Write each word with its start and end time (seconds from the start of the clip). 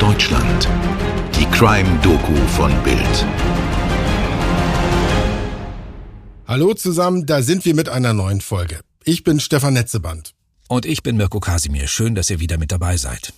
Deutschland. 0.00 0.66
Die 1.38 1.44
Crime-Doku 1.44 2.34
von 2.56 2.72
Bild. 2.82 3.26
Hallo 6.46 6.72
zusammen, 6.72 7.26
da 7.26 7.42
sind 7.42 7.66
wir 7.66 7.74
mit 7.74 7.90
einer 7.90 8.14
neuen 8.14 8.40
Folge. 8.40 8.80
Ich 9.04 9.24
bin 9.24 9.40
Stefan 9.40 9.74
Netzeband. 9.74 10.32
Und 10.68 10.86
ich 10.86 11.02
bin 11.02 11.18
Mirko 11.18 11.38
Kasimir. 11.38 11.86
Schön, 11.86 12.14
dass 12.14 12.30
ihr 12.30 12.40
wieder 12.40 12.56
mit 12.56 12.72
dabei 12.72 12.96
seid. 12.96 13.34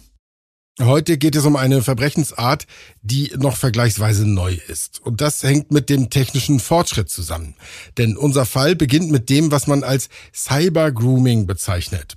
Heute 0.80 1.18
geht 1.18 1.34
es 1.34 1.44
um 1.44 1.56
eine 1.56 1.82
Verbrechensart, 1.82 2.68
die 3.02 3.32
noch 3.36 3.56
vergleichsweise 3.56 4.24
neu 4.24 4.56
ist. 4.68 5.00
Und 5.02 5.20
das 5.20 5.42
hängt 5.42 5.72
mit 5.72 5.90
dem 5.90 6.10
technischen 6.10 6.60
Fortschritt 6.60 7.10
zusammen. 7.10 7.56
Denn 7.98 8.16
unser 8.16 8.46
Fall 8.46 8.76
beginnt 8.76 9.10
mit 9.10 9.30
dem, 9.30 9.50
was 9.50 9.66
man 9.66 9.82
als 9.82 10.08
Cyber-Grooming 10.32 11.48
bezeichnet. 11.48 12.16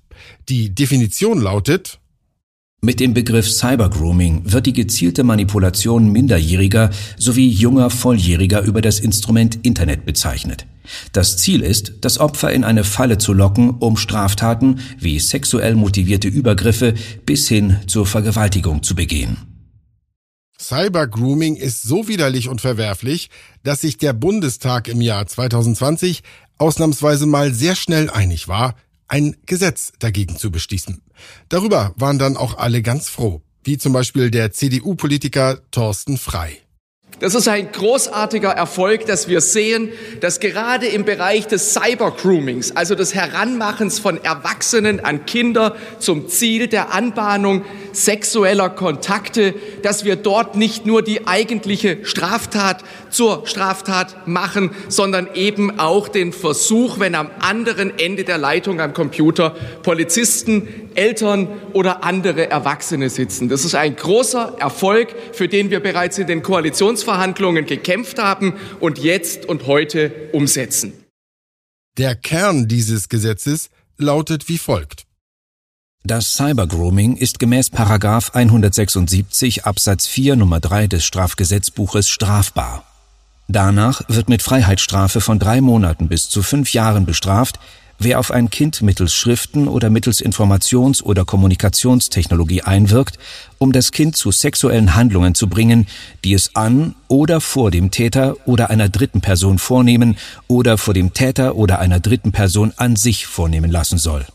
Die 0.49 0.69
Definition 0.69 1.41
lautet, 1.41 1.99
mit 2.85 2.99
dem 2.99 3.13
Begriff 3.13 3.51
Cybergrooming 3.51 4.43
wird 4.45 4.67
die 4.67 4.73
gezielte 4.73 5.23
Manipulation 5.23 6.11
Minderjähriger 6.11 6.91
sowie 7.17 7.49
junger 7.49 7.89
Volljähriger 7.89 8.61
über 8.61 8.81
das 8.81 8.99
Instrument 8.99 9.59
Internet 9.63 10.05
bezeichnet. 10.05 10.67
Das 11.11 11.37
Ziel 11.37 11.61
ist, 11.61 11.93
das 12.01 12.19
Opfer 12.19 12.53
in 12.53 12.63
eine 12.63 12.83
Falle 12.83 13.17
zu 13.17 13.33
locken, 13.33 13.71
um 13.71 13.97
Straftaten 13.97 14.79
wie 14.99 15.19
sexuell 15.19 15.75
motivierte 15.75 16.27
Übergriffe 16.27 16.93
bis 17.25 17.47
hin 17.47 17.77
zur 17.87 18.05
Vergewaltigung 18.05 18.83
zu 18.83 18.95
begehen. 18.95 19.37
Cybergrooming 20.59 21.55
ist 21.55 21.81
so 21.81 22.07
widerlich 22.07 22.47
und 22.47 22.61
verwerflich, 22.61 23.29
dass 23.63 23.81
sich 23.81 23.97
der 23.97 24.13
Bundestag 24.13 24.87
im 24.87 25.01
Jahr 25.01 25.25
2020 25.25 26.21
ausnahmsweise 26.57 27.25
mal 27.25 27.53
sehr 27.53 27.75
schnell 27.75 28.09
einig 28.09 28.47
war, 28.47 28.75
ein 29.07 29.35
Gesetz 29.45 29.91
dagegen 29.99 30.37
zu 30.37 30.51
beschließen. 30.51 31.01
Darüber 31.49 31.93
waren 31.97 32.19
dann 32.19 32.37
auch 32.37 32.57
alle 32.57 32.81
ganz 32.81 33.09
froh, 33.09 33.41
wie 33.63 33.77
zum 33.77 33.93
Beispiel 33.93 34.31
der 34.31 34.51
CDU-Politiker 34.51 35.59
Thorsten 35.71 36.17
Frei. 36.17 36.59
Das 37.19 37.33
ist 37.33 37.47
ein 37.47 37.71
großartiger 37.71 38.49
Erfolg, 38.49 39.05
dass 39.05 39.29
wir 39.29 39.39
sehen, 39.39 39.89
dass 40.19 40.41
gerade 40.41 40.87
im 40.87 41.05
Bereich 41.05 41.47
des 41.47 41.73
Cybergroomings, 41.73 42.75
also 42.75 42.93
des 42.93 43.15
Heranmachens 43.15 43.99
von 43.99 44.21
Erwachsenen 44.21 44.99
an 44.99 45.25
Kinder 45.25 45.77
zum 45.99 46.27
Ziel 46.27 46.67
der 46.67 46.93
Anbahnung 46.93 47.63
sexueller 47.95 48.69
Kontakte, 48.69 49.55
dass 49.81 50.05
wir 50.05 50.15
dort 50.15 50.55
nicht 50.55 50.85
nur 50.85 51.01
die 51.01 51.27
eigentliche 51.27 52.05
Straftat 52.05 52.83
zur 53.09 53.47
Straftat 53.47 54.27
machen, 54.27 54.71
sondern 54.89 55.29
eben 55.33 55.79
auch 55.79 56.07
den 56.07 56.33
Versuch, 56.33 56.99
wenn 56.99 57.15
am 57.15 57.29
anderen 57.39 57.97
Ende 57.97 58.23
der 58.23 58.37
Leitung 58.37 58.81
am 58.81 58.93
Computer 58.93 59.55
Polizisten, 59.83 60.67
Eltern 60.95 61.47
oder 61.73 62.03
andere 62.03 62.49
Erwachsene 62.49 63.09
sitzen. 63.09 63.49
Das 63.49 63.65
ist 63.65 63.75
ein 63.75 63.95
großer 63.95 64.55
Erfolg, 64.59 65.13
für 65.33 65.47
den 65.47 65.69
wir 65.69 65.79
bereits 65.79 66.17
in 66.17 66.27
den 66.27 66.41
Koalitionsverhandlungen 66.41 67.65
gekämpft 67.65 68.19
haben 68.19 68.53
und 68.79 68.97
jetzt 68.97 69.45
und 69.45 69.67
heute 69.67 70.11
umsetzen. 70.31 70.93
Der 71.97 72.15
Kern 72.15 72.67
dieses 72.67 73.07
Gesetzes 73.07 73.69
lautet 73.97 74.49
wie 74.49 74.57
folgt. 74.57 75.05
Das 76.07 76.35
Cybergrooming 76.35 77.15
ist 77.17 77.39
gemäß 77.39 77.71
Paragraph 77.71 78.29
176 78.35 79.65
Absatz 79.65 80.05
4 80.05 80.35
Nummer 80.35 80.59
3 80.59 80.85
des 80.85 81.03
Strafgesetzbuches 81.03 82.09
strafbar. 82.09 82.83
Danach 83.47 84.03
wird 84.07 84.29
mit 84.29 84.43
Freiheitsstrafe 84.43 85.19
von 85.19 85.39
drei 85.39 85.61
Monaten 85.61 86.07
bis 86.07 86.29
zu 86.29 86.43
fünf 86.43 86.73
Jahren 86.73 87.07
bestraft, 87.07 87.59
wer 87.97 88.19
auf 88.19 88.29
ein 88.29 88.51
Kind 88.51 88.83
mittels 88.83 89.15
Schriften 89.15 89.67
oder 89.67 89.89
mittels 89.89 90.21
Informations- 90.23 91.01
oder 91.01 91.25
Kommunikationstechnologie 91.25 92.61
einwirkt, 92.61 93.17
um 93.57 93.71
das 93.71 93.91
Kind 93.91 94.15
zu 94.15 94.31
sexuellen 94.31 94.93
Handlungen 94.93 95.33
zu 95.33 95.47
bringen, 95.49 95.87
die 96.23 96.35
es 96.35 96.55
an 96.55 96.93
oder 97.07 97.41
vor 97.41 97.71
dem 97.71 97.89
Täter 97.89 98.35
oder 98.45 98.69
einer 98.69 98.89
dritten 98.89 99.21
Person 99.21 99.57
vornehmen 99.57 100.17
oder 100.47 100.77
vor 100.77 100.93
dem 100.93 101.13
Täter 101.13 101.55
oder 101.55 101.79
einer 101.79 101.99
dritten 101.99 102.31
Person 102.31 102.73
an 102.77 102.95
sich 102.95 103.25
vornehmen 103.25 103.71
lassen 103.71 103.97
soll. 103.97 104.27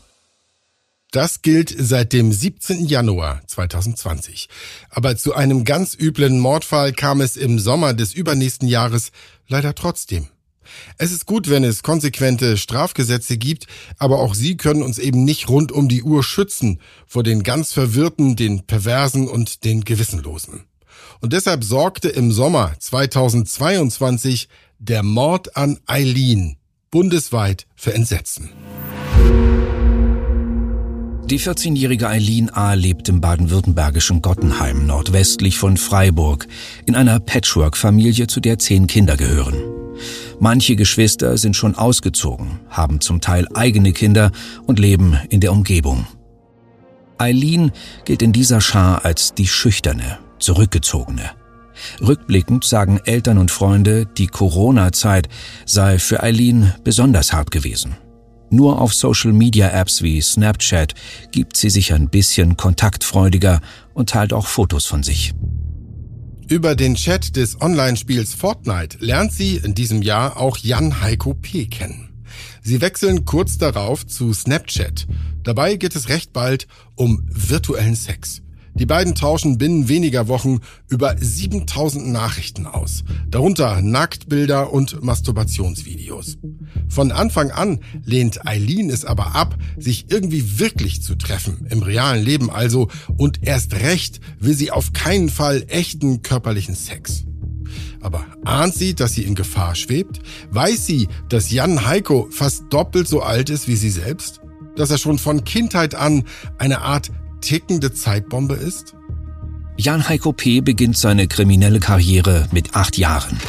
Das 1.11 1.41
gilt 1.41 1.75
seit 1.77 2.13
dem 2.13 2.31
17. 2.31 2.85
Januar 2.85 3.41
2020. 3.45 4.47
Aber 4.89 5.17
zu 5.17 5.35
einem 5.35 5.65
ganz 5.65 5.93
üblen 5.93 6.39
Mordfall 6.39 6.93
kam 6.93 7.19
es 7.19 7.35
im 7.35 7.59
Sommer 7.59 7.93
des 7.93 8.13
übernächsten 8.13 8.69
Jahres 8.69 9.11
leider 9.49 9.75
trotzdem. 9.75 10.29
Es 10.97 11.11
ist 11.11 11.25
gut, 11.25 11.49
wenn 11.49 11.65
es 11.65 11.83
konsequente 11.83 12.55
Strafgesetze 12.55 13.35
gibt, 13.35 13.67
aber 13.97 14.19
auch 14.19 14.33
sie 14.33 14.55
können 14.55 14.83
uns 14.83 14.99
eben 14.99 15.25
nicht 15.25 15.49
rund 15.49 15.73
um 15.73 15.89
die 15.89 16.01
Uhr 16.01 16.23
schützen 16.23 16.79
vor 17.05 17.23
den 17.23 17.43
ganz 17.43 17.73
Verwirrten, 17.73 18.37
den 18.37 18.65
Perversen 18.65 19.27
und 19.27 19.65
den 19.65 19.83
Gewissenlosen. 19.83 20.63
Und 21.19 21.33
deshalb 21.33 21.65
sorgte 21.65 22.07
im 22.07 22.31
Sommer 22.31 22.73
2022 22.79 24.47
der 24.79 25.03
Mord 25.03 25.57
an 25.57 25.77
Eileen 25.87 26.55
bundesweit 26.89 27.67
für 27.75 27.93
Entsetzen. 27.93 28.49
Die 31.31 31.39
14-jährige 31.39 32.09
Eileen 32.09 32.49
A. 32.49 32.73
lebt 32.73 33.07
im 33.07 33.21
baden-württembergischen 33.21 34.21
Gottenheim 34.21 34.85
nordwestlich 34.85 35.57
von 35.57 35.77
Freiburg 35.77 36.45
in 36.85 36.93
einer 36.93 37.21
Patchwork-Familie, 37.21 38.27
zu 38.27 38.41
der 38.41 38.59
zehn 38.59 38.85
Kinder 38.85 39.15
gehören. 39.15 39.55
Manche 40.41 40.75
Geschwister 40.75 41.37
sind 41.37 41.55
schon 41.55 41.75
ausgezogen, 41.75 42.59
haben 42.69 42.99
zum 42.99 43.21
Teil 43.21 43.47
eigene 43.53 43.93
Kinder 43.93 44.33
und 44.67 44.77
leben 44.77 45.17
in 45.29 45.39
der 45.39 45.53
Umgebung. 45.53 46.05
Eileen 47.17 47.71
gilt 48.03 48.21
in 48.21 48.33
dieser 48.33 48.59
Schar 48.59 49.05
als 49.05 49.33
die 49.33 49.47
schüchterne, 49.47 50.19
zurückgezogene. 50.37 51.31
Rückblickend 52.01 52.65
sagen 52.65 52.99
Eltern 53.05 53.37
und 53.37 53.51
Freunde, 53.51 54.05
die 54.05 54.27
Corona-Zeit 54.27 55.29
sei 55.65 55.97
für 55.97 56.23
Eileen 56.23 56.73
besonders 56.83 57.31
hart 57.31 57.51
gewesen. 57.51 57.95
Nur 58.51 58.81
auf 58.81 58.93
Social-Media-Apps 58.93 60.01
wie 60.01 60.21
Snapchat 60.21 60.93
gibt 61.31 61.55
sie 61.55 61.69
sich 61.69 61.93
ein 61.93 62.09
bisschen 62.09 62.57
kontaktfreudiger 62.57 63.61
und 63.93 64.09
teilt 64.09 64.33
auch 64.33 64.45
Fotos 64.45 64.85
von 64.85 65.03
sich. 65.03 65.33
Über 66.49 66.75
den 66.75 66.95
Chat 66.95 67.37
des 67.37 67.61
Online-Spiels 67.61 68.33
Fortnite 68.33 68.97
lernt 68.99 69.31
sie 69.31 69.55
in 69.55 69.73
diesem 69.73 70.01
Jahr 70.01 70.35
auch 70.35 70.57
Jan 70.57 70.99
Heiko 71.01 71.33
P. 71.33 71.67
kennen. 71.67 72.09
Sie 72.61 72.81
wechseln 72.81 73.23
kurz 73.23 73.57
darauf 73.57 74.05
zu 74.05 74.33
Snapchat. 74.33 75.07
Dabei 75.43 75.77
geht 75.77 75.95
es 75.95 76.09
recht 76.09 76.33
bald 76.33 76.67
um 76.95 77.23
virtuellen 77.29 77.95
Sex. 77.95 78.41
Die 78.73 78.85
beiden 78.85 79.15
tauschen 79.15 79.57
binnen 79.57 79.89
weniger 79.89 80.27
Wochen 80.27 80.59
über 80.89 81.15
7000 81.19 82.07
Nachrichten 82.07 82.65
aus, 82.65 83.03
darunter 83.29 83.81
Nacktbilder 83.81 84.71
und 84.71 85.03
Masturbationsvideos. 85.03 86.37
Von 86.87 87.11
Anfang 87.11 87.51
an 87.51 87.79
lehnt 88.05 88.47
Eileen 88.47 88.89
es 88.89 89.05
aber 89.05 89.35
ab, 89.35 89.57
sich 89.77 90.05
irgendwie 90.09 90.59
wirklich 90.59 91.01
zu 91.01 91.15
treffen, 91.15 91.67
im 91.69 91.83
realen 91.83 92.23
Leben 92.23 92.49
also, 92.49 92.87
und 93.17 93.43
erst 93.43 93.73
recht 93.75 94.19
will 94.39 94.53
sie 94.53 94.71
auf 94.71 94.93
keinen 94.93 95.29
Fall 95.29 95.65
echten 95.67 96.21
körperlichen 96.21 96.75
Sex. 96.75 97.25
Aber 98.01 98.25
ahnt 98.45 98.73
sie, 98.73 98.95
dass 98.95 99.13
sie 99.13 99.23
in 99.23 99.35
Gefahr 99.35 99.75
schwebt? 99.75 100.21
Weiß 100.49 100.85
sie, 100.85 101.07
dass 101.29 101.51
Jan 101.51 101.85
Heiko 101.85 102.27
fast 102.31 102.63
doppelt 102.71 103.07
so 103.07 103.21
alt 103.21 103.49
ist 103.49 103.67
wie 103.67 103.75
sie 103.75 103.91
selbst? 103.91 104.41
Dass 104.75 104.89
er 104.89 104.97
schon 104.97 105.19
von 105.19 105.43
Kindheit 105.43 105.93
an 105.95 106.23
eine 106.57 106.81
Art 106.81 107.11
tickende 107.41 107.93
Zeitbombe 107.93 108.55
ist? 108.55 108.95
Jan 109.77 110.07
Heiko 110.07 110.31
P. 110.31 110.61
beginnt 110.61 110.97
seine 110.97 111.27
kriminelle 111.27 111.79
Karriere 111.79 112.47
mit 112.51 112.75
acht 112.75 112.97
Jahren. 112.97 113.39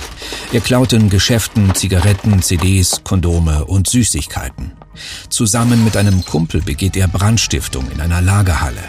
Er 0.52 0.60
klaut 0.60 0.92
in 0.92 1.10
Geschäften 1.10 1.74
Zigaretten, 1.74 2.42
CDs, 2.42 3.02
Kondome 3.04 3.66
und 3.66 3.88
Süßigkeiten. 3.88 4.72
Zusammen 5.28 5.84
mit 5.84 5.96
einem 5.96 6.24
Kumpel 6.24 6.62
begeht 6.62 6.96
er 6.96 7.08
Brandstiftung 7.08 7.90
in 7.90 8.00
einer 8.00 8.22
Lagerhalle. 8.22 8.82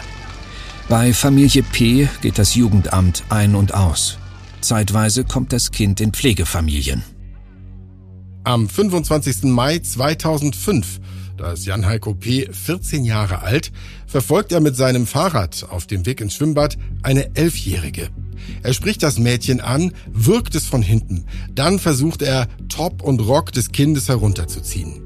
Bei 0.88 1.12
Familie 1.12 1.62
P. 1.62 2.08
geht 2.20 2.38
das 2.38 2.54
Jugendamt 2.54 3.24
ein 3.28 3.54
und 3.54 3.74
aus. 3.74 4.18
Zeitweise 4.60 5.24
kommt 5.24 5.52
das 5.52 5.70
Kind 5.70 6.00
in 6.00 6.12
Pflegefamilien. 6.12 7.02
Am 8.44 8.68
25. 8.68 9.44
Mai 9.44 9.78
2005 9.78 11.00
da 11.36 11.52
ist 11.52 11.66
Jan 11.66 11.86
Heiko 11.86 12.14
P. 12.14 12.48
14 12.50 13.04
Jahre 13.04 13.42
alt, 13.42 13.72
verfolgt 14.06 14.52
er 14.52 14.60
mit 14.60 14.76
seinem 14.76 15.06
Fahrrad 15.06 15.66
auf 15.68 15.86
dem 15.86 16.06
Weg 16.06 16.20
ins 16.20 16.34
Schwimmbad 16.34 16.76
eine 17.02 17.34
Elfjährige. 17.34 18.08
Er 18.62 18.74
spricht 18.74 19.02
das 19.02 19.18
Mädchen 19.18 19.60
an, 19.60 19.92
wirkt 20.12 20.54
es 20.54 20.66
von 20.66 20.82
hinten. 20.82 21.24
Dann 21.54 21.78
versucht 21.78 22.22
er, 22.22 22.48
Top 22.68 23.02
und 23.02 23.20
Rock 23.20 23.52
des 23.52 23.72
Kindes 23.72 24.08
herunterzuziehen. 24.08 25.02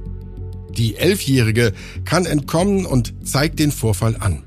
Die 0.71 0.97
Elfjährige 0.97 1.73
kann 2.05 2.27
entkommen 2.27 2.87
und 2.87 3.15
zeigt 3.27 3.59
den 3.59 3.73
Vorfall 3.73 4.17
an. 4.17 4.43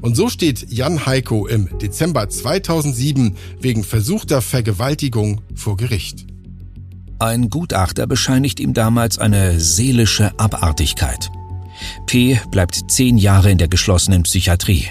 Und 0.00 0.16
so 0.16 0.28
steht 0.28 0.70
Jan 0.70 1.06
Heiko 1.06 1.46
im 1.46 1.78
Dezember 1.78 2.28
2007 2.28 3.36
wegen 3.60 3.84
versuchter 3.84 4.42
Vergewaltigung 4.42 5.40
vor 5.54 5.76
Gericht. 5.76 6.29
Ein 7.20 7.50
Gutachter 7.50 8.06
bescheinigt 8.06 8.60
ihm 8.60 8.72
damals 8.72 9.18
eine 9.18 9.60
seelische 9.60 10.32
Abartigkeit. 10.38 11.30
P 12.06 12.40
bleibt 12.50 12.90
zehn 12.90 13.18
Jahre 13.18 13.50
in 13.50 13.58
der 13.58 13.68
geschlossenen 13.68 14.22
Psychiatrie. 14.22 14.86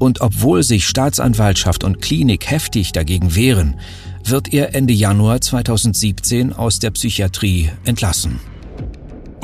Und 0.00 0.20
obwohl 0.20 0.64
sich 0.64 0.88
Staatsanwaltschaft 0.88 1.84
und 1.84 2.02
Klinik 2.02 2.50
heftig 2.50 2.90
dagegen 2.90 3.36
wehren, 3.36 3.78
wird 4.24 4.52
er 4.52 4.74
Ende 4.74 4.94
Januar 4.94 5.40
2017 5.40 6.52
aus 6.52 6.80
der 6.80 6.90
Psychiatrie 6.90 7.70
entlassen. 7.84 8.40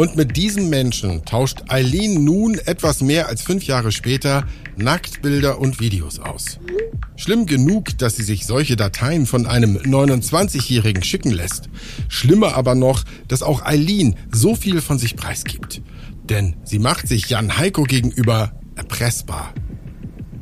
Und 0.00 0.16
mit 0.16 0.38
diesem 0.38 0.70
Menschen 0.70 1.26
tauscht 1.26 1.64
Eileen 1.68 2.24
nun 2.24 2.54
etwas 2.54 3.02
mehr 3.02 3.28
als 3.28 3.42
fünf 3.42 3.64
Jahre 3.64 3.92
später 3.92 4.46
Nacktbilder 4.78 5.58
und 5.58 5.78
Videos 5.78 6.20
aus. 6.20 6.58
Schlimm 7.16 7.44
genug, 7.44 7.98
dass 7.98 8.16
sie 8.16 8.22
sich 8.22 8.46
solche 8.46 8.76
Dateien 8.76 9.26
von 9.26 9.46
einem 9.46 9.76
29-Jährigen 9.76 11.02
schicken 11.02 11.32
lässt. 11.32 11.68
Schlimmer 12.08 12.56
aber 12.56 12.74
noch, 12.74 13.04
dass 13.28 13.42
auch 13.42 13.60
Eileen 13.62 14.16
so 14.32 14.54
viel 14.54 14.80
von 14.80 14.98
sich 14.98 15.16
preisgibt. 15.16 15.82
Denn 16.24 16.56
sie 16.64 16.78
macht 16.78 17.06
sich 17.06 17.28
Jan 17.28 17.58
Heiko 17.58 17.82
gegenüber 17.82 18.52
erpressbar. 18.76 19.52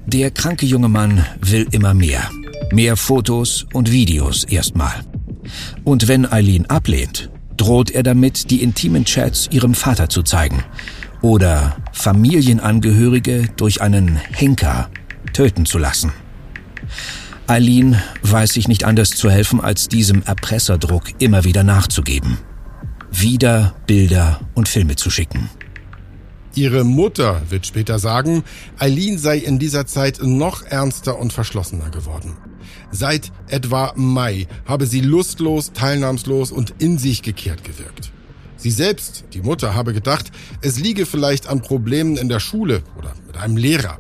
Der 0.07 0.31
kranke 0.31 0.67
junge 0.67 0.89
Mann 0.89 1.27
will 1.41 1.67
immer 1.73 1.95
mehr. 1.95 2.31
Mehr 2.71 2.97
Fotos 2.97 3.67
und 3.73 3.91
Videos 3.91 4.45
erstmal. 4.45 5.01
Und 5.83 6.07
wenn 6.07 6.31
Eileen 6.31 6.67
ablehnt, 6.67 7.29
droht 7.59 7.91
er 7.91 8.03
damit, 8.03 8.51
die 8.51 8.63
intimen 8.63 9.05
Chats 9.05 9.49
ihrem 9.51 9.75
Vater 9.75 10.09
zu 10.09 10.23
zeigen 10.23 10.65
oder 11.21 11.77
Familienangehörige 11.93 13.49
durch 13.57 13.83
einen 13.83 14.17
Henker 14.17 14.89
töten 15.33 15.67
zu 15.67 15.79
lassen. 15.79 16.13
Eileen 17.47 17.97
weiß 18.23 18.51
sich 18.51 18.69
nicht 18.69 18.85
anders 18.85 19.11
zu 19.11 19.31
helfen, 19.31 19.61
als 19.61 19.89
diesem 19.89 20.23
Erpresserdruck 20.23 21.05
immer 21.19 21.45
wieder 21.45 21.65
nachzugeben. 21.65 22.39
Wieder 23.11 23.75
Bilder 23.87 24.41
und 24.55 24.69
Filme 24.69 24.97
zu 24.97 25.11
schicken. 25.11 25.49
Ihre 26.55 26.85
Mutter 26.85 27.41
wird 27.49 27.67
später 27.67 27.99
sagen, 27.99 28.45
Eileen 28.79 29.17
sei 29.17 29.39
in 29.39 29.59
dieser 29.59 29.87
Zeit 29.87 30.19
noch 30.23 30.63
ernster 30.63 31.19
und 31.19 31.33
verschlossener 31.33 31.91
geworden. 31.91 32.37
Seit 32.91 33.33
etwa 33.49 33.93
Mai 33.97 34.47
habe 34.67 34.87
sie 34.87 35.01
lustlos, 35.01 35.73
teilnahmslos 35.73 36.53
und 36.53 36.75
in 36.79 36.99
sich 36.99 37.23
gekehrt 37.23 37.65
gewirkt. 37.65 38.13
Sie 38.57 38.71
selbst, 38.71 39.25
die 39.35 39.41
Mutter, 39.41 39.75
habe 39.75 39.93
gedacht, 39.93 40.33
es 40.63 40.81
liege 40.81 41.07
vielleicht 41.07 41.47
an 41.47 41.63
Problemen 41.63 42.17
in 42.17 42.29
der 42.29 42.41
Schule 42.41 42.83
oder 42.99 43.15
mit 43.27 43.37
einem 43.37 43.57
Lehrer. 43.57 43.99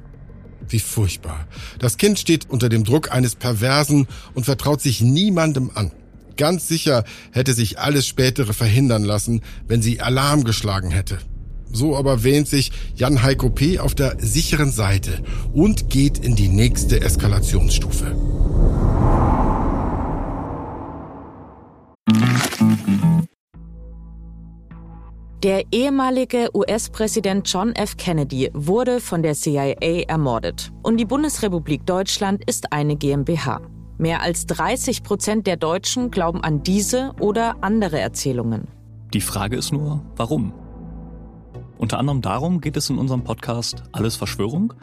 Wie 0.69 0.81
furchtbar. 0.81 1.47
Das 1.79 1.97
Kind 1.97 2.19
steht 2.19 2.50
unter 2.50 2.69
dem 2.69 2.85
Druck 2.85 3.12
eines 3.12 3.37
Perversen 3.37 4.06
und 4.35 4.44
vertraut 4.44 4.82
sich 4.82 5.00
niemandem 5.00 5.71
an. 5.75 5.93
Ganz 6.37 6.69
sicher 6.69 7.05
hätte 7.32 7.55
sich 7.55 7.79
alles 7.79 8.06
Spätere 8.06 8.53
verhindern 8.53 9.05
lassen, 9.05 9.43
wenn 9.67 9.81
sie 9.81 10.00
Alarm 10.00 10.44
geschlagen 10.44 10.91
hätte. 10.91 11.19
So 11.71 11.97
aber 11.97 12.25
wähnt 12.25 12.49
sich 12.49 12.73
Jan 12.94 13.23
Heiko 13.23 13.50
P. 13.50 13.79
auf 13.79 13.94
der 13.94 14.17
sicheren 14.21 14.73
Seite 14.73 15.23
und 15.53 15.91
geht 15.91 16.19
in 16.19 16.35
die 16.35 16.49
nächste 16.49 17.00
Eskalationsstufe. 17.00 18.17
Der 25.44 25.62
ehemalige 25.70 26.50
US-Präsident 26.52 27.49
John 27.49 27.73
F. 27.76 27.96
Kennedy 27.96 28.50
wurde 28.55 28.99
von 28.99 29.23
der 29.23 29.35
CIA 29.35 30.02
ermordet. 30.08 30.73
Und 30.82 30.96
die 30.96 31.05
Bundesrepublik 31.05 31.87
Deutschland 31.87 32.43
ist 32.46 32.73
eine 32.73 32.96
GmbH. 32.96 33.61
Mehr 33.99 34.20
als 34.20 34.46
30 34.46 35.05
Prozent 35.05 35.46
der 35.46 35.56
Deutschen 35.56 36.11
glauben 36.11 36.43
an 36.43 36.64
diese 36.64 37.12
oder 37.20 37.55
andere 37.61 38.00
Erzählungen. 38.00 38.67
Die 39.14 39.20
Frage 39.20 39.56
ist 39.56 39.73
nur, 39.73 40.05
warum? 40.17 40.52
Unter 41.79 42.00
anderem 42.00 42.20
darum 42.20 42.61
geht 42.61 42.76
es 42.76 42.90
in 42.90 42.99
unserem 42.99 43.23
Podcast 43.23 43.85
Alles 43.93 44.17
Verschwörung. 44.17 44.75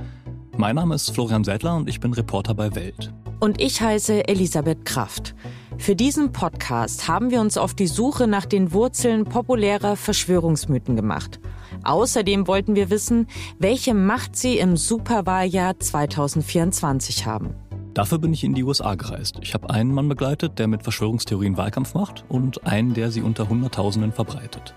Mein 0.56 0.78
Name 0.78 0.96
ist 0.96 1.12
Florian 1.12 1.44
Seidler 1.44 1.76
und 1.76 1.90
ich 1.90 2.00
bin 2.00 2.14
Reporter 2.14 2.54
bei 2.54 2.74
Welt. 2.76 3.14
Und 3.42 3.62
ich 3.62 3.82
heiße 3.82 4.26
Elisabeth 4.30 4.86
Kraft. 4.86 5.36
Für 5.78 5.96
diesen 5.96 6.32
Podcast 6.32 7.08
haben 7.08 7.32
wir 7.32 7.42
uns 7.42 7.58
auf 7.58 7.74
die 7.74 7.88
Suche 7.88 8.28
nach 8.28 8.46
den 8.46 8.72
Wurzeln 8.72 9.26
populärer 9.26 9.96
Verschwörungsmythen 9.96 10.96
gemacht. 10.96 11.40
Außerdem 11.84 12.48
wollten 12.48 12.76
wir 12.76 12.90
wissen, 12.90 13.28
welche 13.60 13.94
Macht 13.94 14.36
sie 14.36 14.58
im 14.58 14.78
Superwahljahr 14.78 15.80
2024 15.80 17.26
haben. 17.26 17.54
Dafür 17.94 18.18
bin 18.18 18.34
ich 18.34 18.44
in 18.44 18.56
die 18.56 18.64
USA 18.64 18.96
gereist. 18.96 19.38
Ich 19.42 19.54
habe 19.54 19.70
einen 19.70 19.94
Mann 19.94 20.10
begleitet, 20.10 20.60
der 20.60 20.68
mit 20.68 20.84
Verschwörungstheorien 20.84 21.56
Wahlkampf 21.56 21.94
macht 21.94 22.26
und 22.30 22.66
einen, 22.66 22.94
der 22.94 23.12
sie 23.12 23.22
unter 23.22 23.48
Hunderttausenden 23.48 24.12
verbreitet. 24.12 24.74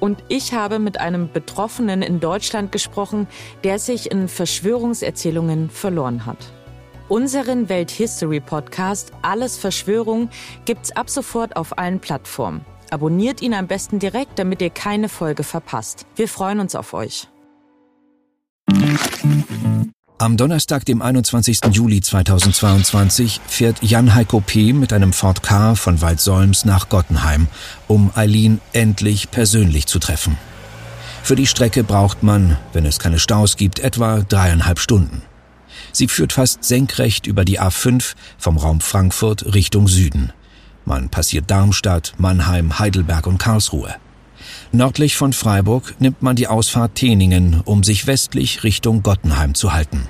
Und 0.00 0.22
ich 0.28 0.52
habe 0.52 0.78
mit 0.78 0.98
einem 0.98 1.30
Betroffenen 1.32 2.02
in 2.02 2.20
Deutschland 2.20 2.72
gesprochen, 2.72 3.26
der 3.64 3.78
sich 3.78 4.10
in 4.10 4.28
Verschwörungserzählungen 4.28 5.70
verloren 5.70 6.24
hat. 6.26 6.52
Unseren 7.08 7.68
Welthistory 7.68 8.40
Podcast 8.40 9.12
Alles 9.22 9.58
Verschwörung 9.58 10.30
gibt's 10.64 10.92
ab 10.92 11.10
sofort 11.10 11.56
auf 11.56 11.78
allen 11.78 12.00
Plattformen. 12.00 12.64
Abonniert 12.90 13.42
ihn 13.42 13.54
am 13.54 13.66
besten 13.66 13.98
direkt, 13.98 14.38
damit 14.38 14.62
ihr 14.62 14.70
keine 14.70 15.08
Folge 15.08 15.44
verpasst. 15.44 16.06
Wir 16.16 16.28
freuen 16.28 16.60
uns 16.60 16.74
auf 16.74 16.94
euch. 16.94 17.28
Am 20.18 20.36
Donnerstag, 20.36 20.84
dem 20.84 21.02
21. 21.02 21.60
Juli 21.72 22.00
2022, 22.00 23.40
fährt 23.46 23.82
Jan 23.82 24.14
Heiko 24.14 24.40
P. 24.40 24.72
mit 24.72 24.92
einem 24.92 25.12
Ford 25.12 25.42
Car 25.42 25.74
von 25.74 26.00
Waldsolms 26.00 26.64
nach 26.64 26.88
Gottenheim, 26.88 27.48
um 27.88 28.12
Eileen 28.14 28.60
endlich 28.72 29.32
persönlich 29.32 29.86
zu 29.86 29.98
treffen. 29.98 30.38
Für 31.24 31.34
die 31.34 31.46
Strecke 31.46 31.82
braucht 31.82 32.22
man, 32.22 32.56
wenn 32.72 32.86
es 32.86 33.00
keine 33.00 33.18
Staus 33.18 33.56
gibt, 33.56 33.80
etwa 33.80 34.20
dreieinhalb 34.20 34.78
Stunden. 34.78 35.22
Sie 35.90 36.08
führt 36.08 36.32
fast 36.32 36.64
senkrecht 36.64 37.26
über 37.26 37.44
die 37.44 37.60
A5 37.60 38.14
vom 38.38 38.56
Raum 38.56 38.80
Frankfurt 38.80 39.54
Richtung 39.54 39.88
Süden. 39.88 40.32
Man 40.84 41.08
passiert 41.08 41.50
Darmstadt, 41.50 42.14
Mannheim, 42.18 42.78
Heidelberg 42.78 43.26
und 43.26 43.38
Karlsruhe. 43.38 43.94
Nördlich 44.72 45.16
von 45.16 45.32
Freiburg 45.32 45.94
nimmt 46.00 46.22
man 46.22 46.36
die 46.36 46.48
Ausfahrt 46.48 46.94
Teningen, 46.94 47.60
um 47.64 47.84
sich 47.84 48.06
westlich 48.06 48.64
Richtung 48.64 49.02
Gottenheim 49.02 49.54
zu 49.54 49.72
halten. 49.72 50.08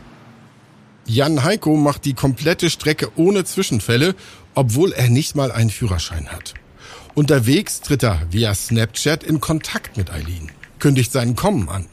Jan 1.04 1.42
Heiko 1.42 1.76
macht 1.76 2.04
die 2.04 2.14
komplette 2.14 2.70
Strecke 2.70 3.10
ohne 3.16 3.44
Zwischenfälle, 3.44 4.14
obwohl 4.54 4.92
er 4.92 5.08
nicht 5.10 5.34
mal 5.34 5.50
einen 5.50 5.70
Führerschein 5.70 6.28
hat. 6.28 6.54
Unterwegs 7.14 7.80
tritt 7.80 8.04
er 8.04 8.22
via 8.30 8.54
Snapchat 8.54 9.24
in 9.24 9.40
Kontakt 9.40 9.96
mit 9.96 10.10
Eileen, 10.10 10.50
kündigt 10.78 11.12
seinen 11.12 11.36
Kommen 11.36 11.68
an. 11.68 11.86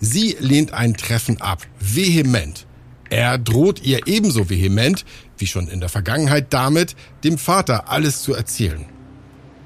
Sie 0.00 0.36
lehnt 0.38 0.72
ein 0.72 0.94
Treffen 0.94 1.40
ab, 1.40 1.66
vehement. 1.78 2.66
Er 3.12 3.36
droht 3.36 3.82
ihr 3.82 4.06
ebenso 4.06 4.48
vehement, 4.48 5.04
wie 5.36 5.46
schon 5.46 5.68
in 5.68 5.80
der 5.80 5.90
Vergangenheit, 5.90 6.46
damit, 6.54 6.96
dem 7.24 7.36
Vater 7.36 7.90
alles 7.90 8.22
zu 8.22 8.32
erzählen. 8.32 8.86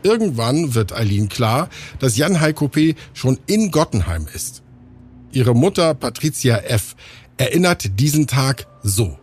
Irgendwann 0.03 0.75
wird 0.75 0.93
Eileen 0.93 1.29
klar, 1.29 1.69
dass 2.01 2.17
Jan 2.17 2.41
Heiko 2.41 2.67
P. 2.67 2.97
schon 3.15 3.39
in 3.47 3.71
Gottenheim 3.71 4.27
ist. 4.35 4.65
Ihre 5.31 5.55
Mutter 5.55 5.95
Patricia 5.95 6.57
F. 6.57 6.97
erinnert 7.37 8.01
diesen 8.01 8.27
Tag 8.27 8.67
so. 8.83 9.17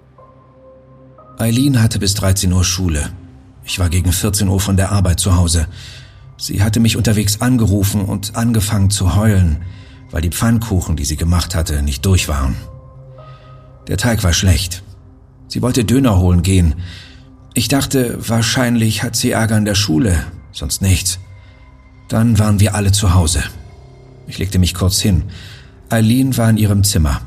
Eileen 1.37 1.81
hatte 1.81 1.99
bis 1.99 2.13
13 2.13 2.53
Uhr 2.53 2.63
Schule. 2.63 3.11
Ich 3.65 3.77
war 3.77 3.89
gegen 3.89 4.13
14 4.13 4.47
Uhr 4.47 4.61
von 4.61 4.77
der 4.77 4.93
Arbeit 4.93 5.19
zu 5.19 5.35
Hause. 5.35 5.67
Sie 6.37 6.63
hatte 6.63 6.79
mich 6.79 6.95
unterwegs 6.95 7.41
angerufen 7.41 8.05
und 8.05 8.37
angefangen 8.37 8.89
zu 8.89 9.17
heulen, 9.17 9.63
weil 10.11 10.21
die 10.21 10.29
Pfannkuchen, 10.29 10.95
die 10.95 11.03
sie 11.03 11.17
gemacht 11.17 11.55
hatte, 11.55 11.81
nicht 11.81 12.05
durch 12.05 12.29
waren. 12.29 12.55
Der 13.87 13.97
Teig 13.97 14.23
war 14.23 14.33
schlecht. 14.33 14.83
Sie 15.47 15.61
wollte 15.61 15.85
Döner 15.85 16.17
holen 16.17 16.41
gehen. 16.41 16.75
Ich 17.53 17.67
dachte, 17.67 18.17
wahrscheinlich 18.27 19.03
hat 19.03 19.15
sie 19.15 19.31
Ärger 19.31 19.57
in 19.57 19.65
der 19.65 19.75
Schule, 19.75 20.25
sonst 20.51 20.81
nichts. 20.81 21.19
Dann 22.09 22.39
waren 22.39 22.59
wir 22.59 22.75
alle 22.75 22.91
zu 22.91 23.13
Hause. 23.13 23.43
Ich 24.27 24.37
legte 24.37 24.59
mich 24.59 24.73
kurz 24.73 24.99
hin. 24.99 25.23
Eileen 25.89 26.35
war 26.37 26.49
in 26.49 26.57
ihrem 26.57 26.83
Zimmer. 26.83 27.21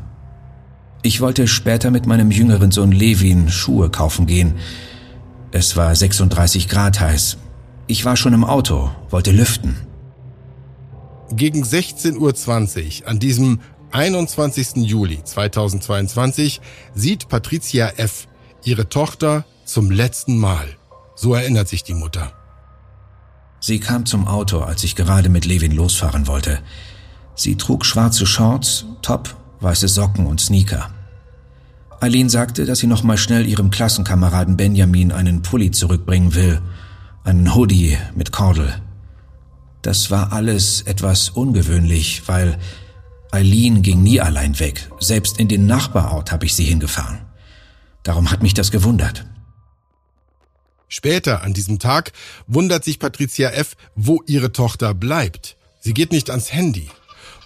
Ich 1.03 1.21
wollte 1.21 1.47
später 1.47 1.91
mit 1.91 2.07
meinem 2.07 2.31
jüngeren 2.31 2.73
Sohn 2.73 2.91
Levin 2.91 3.49
Schuhe 3.49 3.91
kaufen 3.91 4.27
gehen. 4.27 4.55
Es 5.53 5.77
war 5.77 5.95
36 5.95 6.69
Grad 6.69 6.99
heiß. 6.99 7.37
Ich 7.87 8.05
war 8.05 8.17
schon 8.17 8.33
im 8.33 8.45
Auto, 8.45 8.91
wollte 9.11 9.31
lüften. 9.31 9.77
Gegen 11.31 11.63
16.20 11.63 13.03
Uhr 13.03 13.09
an 13.09 13.21
diesem 13.21 13.61
21. 13.91 14.77
Juli 14.77 15.23
2022 15.23 16.61
sieht 16.95 17.29
Patricia 17.29 17.89
F. 17.97 18.27
ihre 18.65 18.89
Tochter 18.89 19.45
zum 19.65 19.91
letzten 19.91 20.39
Mal. 20.39 20.67
So 21.15 21.35
erinnert 21.35 21.69
sich 21.69 21.83
die 21.85 21.95
Mutter. 21.95 22.33
Sie 23.61 23.81
kam 23.81 24.05
zum 24.05 24.27
Auto, 24.27 24.61
als 24.61 24.85
ich 24.85 24.97
gerade 24.97 25.29
mit 25.29 25.47
Levin 25.47 25.73
losfahren 25.73 26.27
wollte. 26.27 26.61
Sie 27.35 27.57
trug 27.57 27.85
schwarze 27.85 28.27
Shorts, 28.27 28.87
Top, 29.03 29.35
weiße 29.61 29.89
Socken 29.89 30.27
und 30.27 30.41
Sneaker. 30.41 30.91
Eileen 32.01 32.29
sagte, 32.29 32.67
dass 32.67 32.81
sie 32.81 32.87
noch 32.87 33.03
mal 33.03 33.17
schnell 33.17 33.47
ihrem 33.47 33.71
Klassenkameraden 33.71 34.57
Benjamin 34.57 35.13
einen 35.13 35.43
Pulli 35.43 35.71
zurückbringen 35.71 36.35
will, 36.35 36.61
einen 37.25 37.55
Hoodie 37.55 37.97
mit 38.15 38.33
Kordel. 38.33 38.75
Das 39.81 40.11
war 40.11 40.33
alles 40.33 40.83
etwas 40.83 41.31
ungewöhnlich, 41.31 42.25
weil 42.27 42.59
Eileen 43.33 43.83
ging 43.83 44.03
nie 44.03 44.21
allein 44.21 44.59
weg. 44.59 44.91
Selbst 45.01 45.39
in 45.39 45.49
den 45.49 45.67
Nachbarort 45.67 46.33
habe 46.33 46.47
ich 46.47 46.55
sie 46.55 46.65
hingefahren. 46.65 47.21
Darum 48.03 48.31
hat 48.31 48.43
mich 48.43 48.55
das 48.55 48.71
gewundert. 48.71 49.27
Später 50.89 51.43
an 51.43 51.53
diesem 51.53 51.79
Tag 51.79 52.13
wundert 52.47 52.85
sich 52.85 52.99
Patricia 52.99 53.51
F., 53.51 53.77
wo 53.97 54.23
ihre 54.27 54.53
Tochter 54.53 54.95
bleibt. 54.95 55.57
Sie 55.81 55.95
geht 55.95 56.13
nicht 56.13 56.31
ans 56.31 56.53
Handy. 56.53 56.89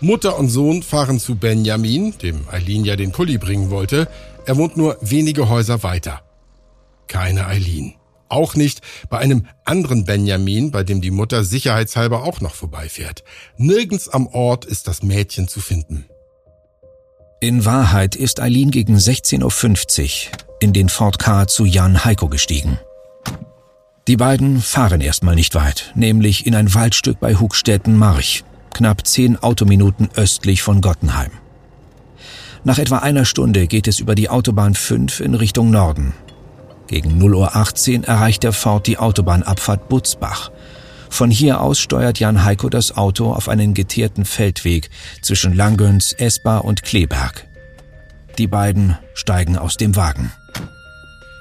Mutter 0.01 0.39
und 0.39 0.49
Sohn 0.49 0.83
fahren 0.83 1.19
zu 1.19 1.37
Benjamin, 1.37 2.17
dem 2.19 2.49
Eileen 2.51 2.85
ja 2.85 2.97
den 2.97 3.13
Pulli 3.13 3.39
bringen 3.39 3.71
wollte. 3.71 4.09
Er 4.47 4.57
wohnt 4.57 4.77
nur 4.77 4.97
wenige 5.01 5.49
Häuser 5.49 5.83
weiter. 5.83 6.23
Keine 7.07 7.47
Eileen. 7.47 7.95
Auch 8.31 8.55
nicht 8.55 8.81
bei 9.09 9.19
einem 9.19 9.47
anderen 9.65 10.05
Benjamin, 10.05 10.71
bei 10.71 10.85
dem 10.85 11.01
die 11.01 11.11
Mutter 11.11 11.45
sicherheitshalber 11.45 12.23
auch 12.23 12.41
noch 12.41 12.55
vorbeifährt. 12.55 13.25
Nirgends 13.57 14.09
am 14.09 14.29
Ort 14.29 14.65
ist 14.65 14.87
das 14.87 15.03
Mädchen 15.03 15.49
zu 15.49 15.61
finden. 15.61 16.07
In 17.41 17.65
Wahrheit 17.65 18.15
ist 18.15 18.39
Eileen 18.39 18.71
gegen 18.71 18.97
16.50 18.97 20.29
Uhr 20.29 20.39
in 20.61 20.73
den 20.73 20.89
Ford 20.89 21.19
Car 21.19 21.49
zu 21.49 21.65
Jan 21.65 22.05
Heiko 22.05 22.29
gestiegen. 22.29 22.79
Die 24.07 24.17
beiden 24.17 24.61
fahren 24.61 25.01
erstmal 25.01 25.35
nicht 25.35 25.55
weit, 25.55 25.93
nämlich 25.97 26.47
in 26.47 26.55
ein 26.55 26.73
Waldstück 26.73 27.19
bei 27.19 27.35
Hugstetten-March, 27.35 28.45
knapp 28.73 29.07
zehn 29.07 29.37
Autominuten 29.39 30.09
östlich 30.15 30.63
von 30.63 30.81
Gottenheim. 30.81 31.33
Nach 32.63 32.79
etwa 32.79 32.99
einer 32.99 33.25
Stunde 33.25 33.67
geht 33.67 33.89
es 33.89 33.99
über 33.99 34.15
die 34.15 34.29
Autobahn 34.29 34.75
5 34.75 35.21
in 35.21 35.35
Richtung 35.35 35.71
Norden, 35.71 36.13
gegen 36.91 37.23
0.18 37.23 38.01
Uhr 38.01 38.09
erreicht 38.09 38.43
der 38.43 38.53
Ford 38.53 38.89
die 38.89 38.99
Autobahnabfahrt 38.99 39.89
Butzbach. 39.89 40.51
Von 41.09 41.31
hier 41.31 41.61
aus 41.61 41.79
steuert 41.79 42.19
Jan 42.19 42.43
Heiko 42.45 42.69
das 42.69 42.97
Auto 42.97 43.33
auf 43.33 43.49
einen 43.49 43.75
geteerten 43.75 44.25
Feldweg 44.25 44.91
zwischen 45.23 45.55
Langöns, 45.55 46.13
Esbar 46.13 46.65
und 46.65 46.83
Kleberg. 46.83 47.47
Die 48.39 48.49
beiden 48.49 48.99
steigen 49.15 49.57
aus 49.57 49.77
dem 49.77 49.95
Wagen. 49.95 50.33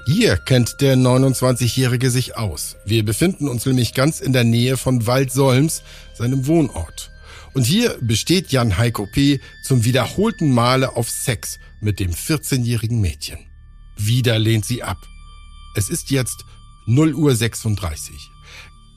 Hier 0.06 0.36
kennt 0.36 0.80
der 0.80 0.96
29-Jährige 0.96 2.12
sich 2.12 2.36
aus. 2.36 2.76
Wir 2.84 3.04
befinden 3.04 3.48
uns 3.48 3.66
nämlich 3.66 3.92
ganz 3.92 4.20
in 4.20 4.32
der 4.32 4.44
Nähe 4.44 4.76
von 4.76 5.08
Waldsolms, 5.08 5.82
seinem 6.14 6.46
Wohnort. 6.46 7.10
Und 7.54 7.64
hier 7.64 7.98
besteht 8.00 8.52
Jan 8.52 8.78
Heiko 8.78 9.06
P. 9.06 9.40
zum 9.64 9.84
wiederholten 9.84 10.52
Male 10.52 10.94
auf 10.94 11.10
Sex 11.10 11.58
mit 11.80 11.98
dem 11.98 12.12
14-jährigen 12.12 13.00
Mädchen. 13.00 13.38
Wieder 13.96 14.38
lehnt 14.38 14.64
sie 14.64 14.84
ab. 14.84 15.09
Es 15.74 15.88
ist 15.88 16.10
jetzt 16.10 16.44
0 16.86 17.14
Uhr 17.14 17.34
36. 17.34 18.30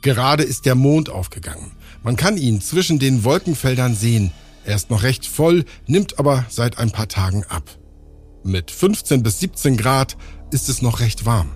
Gerade 0.01 0.43
ist 0.43 0.65
der 0.65 0.75
Mond 0.75 1.09
aufgegangen. 1.09 1.71
Man 2.03 2.15
kann 2.15 2.37
ihn 2.37 2.61
zwischen 2.61 2.99
den 2.99 3.23
Wolkenfeldern 3.23 3.95
sehen. 3.95 4.31
Er 4.65 4.75
ist 4.75 4.89
noch 4.89 5.03
recht 5.03 5.25
voll, 5.25 5.65
nimmt 5.87 6.19
aber 6.19 6.45
seit 6.49 6.77
ein 6.77 6.91
paar 6.91 7.07
Tagen 7.07 7.43
ab. 7.45 7.77
Mit 8.43 8.71
15 8.71 9.23
bis 9.23 9.39
17 9.39 9.77
Grad 9.77 10.17
ist 10.51 10.67
es 10.67 10.81
noch 10.81 10.99
recht 10.99 11.25
warm. 11.25 11.51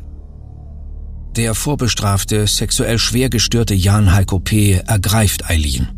Der 1.36 1.54
vorbestrafte, 1.56 2.48
sexuell 2.48 2.98
schwer 2.98 3.30
gestörte 3.30 3.74
Jan 3.74 4.14
Heiko 4.14 4.40
P. 4.40 4.82
ergreift 4.86 5.50
Eileen, 5.50 5.90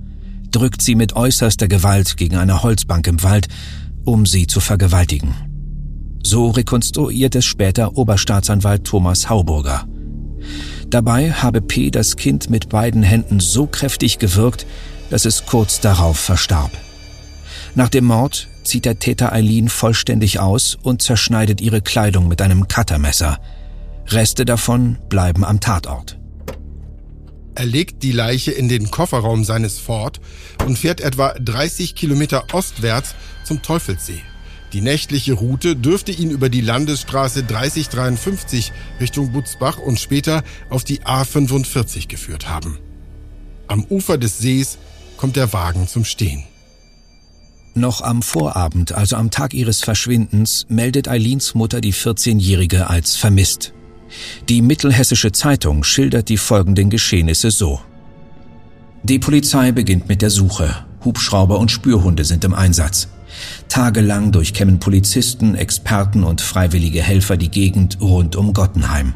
drückt 0.52 0.82
sie 0.82 0.96
mit 0.96 1.16
äußerster 1.16 1.68
Gewalt 1.68 2.18
gegen 2.18 2.36
eine 2.36 2.64
Holzbank 2.64 3.08
im 3.08 3.22
Wald, 3.24 3.48
um 4.04 4.26
sie 4.26 4.48
zu 4.48 4.60
vergewaltigen. 4.60 5.49
So 6.24 6.50
rekonstruiert 6.50 7.36
es 7.36 7.46
später 7.46 7.98
Oberstaatsanwalt 7.98 8.84
Thomas 8.84 9.30
Hauburger. 9.30 9.88
Dabei 10.90 11.32
habe 11.32 11.62
P. 11.62 11.92
das 11.92 12.16
Kind 12.16 12.50
mit 12.50 12.70
beiden 12.70 13.04
Händen 13.04 13.40
so 13.40 13.68
kräftig 13.68 14.20
gewirkt, 14.20 14.66
dass 15.10 15.26
es 15.26 15.46
kurz 15.46 15.80
darauf 15.80 16.20
verstarb. 16.20 16.72
Nach 17.76 17.90
dem 17.90 18.06
Mord 18.06 18.48
zieht 18.64 18.86
der 18.86 19.00
Täter 19.00 19.32
Eileen 19.32 19.70
vollständig 19.70 20.40
aus 20.40 20.78
und 20.82 21.02
zerschneidet 21.02 21.62
ihre 21.62 21.82
Kleidung 21.82 22.28
mit 22.28 22.42
einem 22.42 22.68
Cuttermesser. 22.68 23.40
Reste 24.08 24.46
davon 24.46 24.98
bleiben 25.08 25.46
am 25.46 25.60
Tatort. 25.60 26.20
Er 27.56 27.66
legt 27.66 28.04
die 28.04 28.12
Leiche 28.12 28.52
in 28.52 28.70
den 28.70 28.90
Kofferraum 28.90 29.44
seines 29.44 29.80
Ford 29.80 30.20
und 30.66 30.78
fährt 30.78 31.02
etwa 31.02 31.34
30 31.34 31.94
Kilometer 31.94 32.46
ostwärts 32.54 33.16
zum 33.44 33.62
Teufelssee. 33.62 34.22
Die 34.74 34.82
nächtliche 34.82 35.34
Route 35.34 35.76
dürfte 35.76 36.12
ihn 36.12 36.30
über 36.30 36.50
die 36.50 36.62
Landesstraße 36.62 37.44
3053 37.44 38.72
Richtung 39.00 39.32
Butzbach 39.32 39.80
und 39.80 40.00
später 40.00 40.44
auf 40.70 40.84
die 40.84 41.02
A45 41.02 42.08
geführt 42.08 42.50
haben. 42.50 42.78
Am 43.68 43.84
Ufer 43.86 44.18
des 44.18 44.38
Sees 44.38 44.78
kommt 45.18 45.36
der 45.36 45.54
Wagen 45.54 45.88
zum 45.88 46.06
Stehen. 46.06 46.44
Noch 47.74 48.02
am 48.02 48.22
Vorabend, 48.22 48.92
also 48.92 49.16
am 49.16 49.32
Tag 49.32 49.54
ihres 49.54 49.82
Verschwindens, 49.82 50.66
meldet 50.70 51.08
Eileens 51.08 51.56
Mutter 51.56 51.82
die 51.82 51.94
14-Jährige 51.94 52.90
als 52.90 53.16
vermisst. 53.16 53.74
Die 54.50 54.62
Mittelhessische 54.62 55.32
Zeitung 55.32 55.84
schildert 55.84 56.30
die 56.30 56.38
folgenden 56.38 56.90
Geschehnisse 56.90 57.52
so. 57.52 57.80
Die 59.04 59.20
Polizei 59.20 59.72
beginnt 59.72 60.10
mit 60.10 60.22
der 60.22 60.30
Suche. 60.30 60.86
Hubschrauber 61.06 61.60
und 61.60 61.72
Spürhunde 61.72 62.26
sind 62.26 62.44
im 62.44 62.54
Einsatz. 62.54 63.08
Tagelang 63.68 64.32
durchkämmen 64.32 64.80
Polizisten, 64.80 65.56
Experten 65.56 66.24
und 66.24 66.42
freiwillige 66.42 67.02
Helfer 67.02 67.38
die 67.38 67.50
Gegend 67.50 68.00
rund 68.02 68.36
um 68.36 68.54
Gottenheim. 68.54 69.16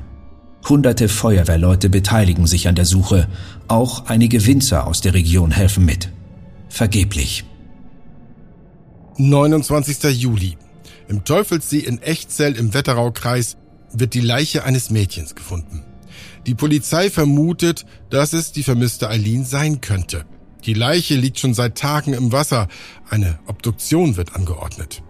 Hunderte 0.68 1.10
Feuerwehrleute 1.10 1.90
beteiligen 1.90 2.48
sich 2.48 2.68
an 2.68 2.76
der 2.76 2.86
Suche, 2.86 3.28
auch 3.68 4.06
einige 4.06 4.46
Winzer 4.46 4.88
aus 4.88 5.02
der 5.02 5.14
Region 5.14 5.52
helfen 5.52 5.84
mit. 5.84 6.10
Vergeblich. 6.70 7.44
29. 9.18 10.04
Juli. 10.22 10.58
Im 11.08 11.24
Teufelssee 11.24 11.80
in 11.80 12.02
Echzell 12.02 12.56
im 12.56 12.74
Wetteraukreis 12.74 13.58
wird 13.92 14.14
die 14.14 14.22
Leiche 14.22 14.64
eines 14.64 14.90
Mädchens 14.90 15.36
gefunden. 15.36 15.84
Die 16.48 16.56
Polizei 16.56 17.10
vermutet, 17.10 17.86
dass 18.10 18.34
es 18.34 18.52
die 18.52 18.64
vermisste 18.64 19.10
Eileen 19.10 19.46
sein 19.46 19.82
könnte. 19.82 20.26
Die 20.66 20.74
Leiche 20.74 21.16
liegt 21.16 21.40
schon 21.40 21.54
seit 21.54 21.78
Tagen 21.78 22.14
im 22.14 22.32
Wasser. 22.32 22.68
Eine 23.10 23.40
Obduktion 23.48 24.16
wird 24.16 24.36
angeordnet. 24.36 25.04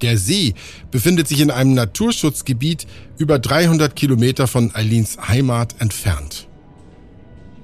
Der 0.00 0.16
See 0.16 0.54
befindet 0.90 1.28
sich 1.28 1.40
in 1.40 1.50
einem 1.50 1.74
Naturschutzgebiet 1.74 2.86
über 3.18 3.38
300 3.38 3.96
Kilometer 3.96 4.46
von 4.46 4.74
Eileens 4.74 5.18
Heimat 5.28 5.74
entfernt. 5.80 6.46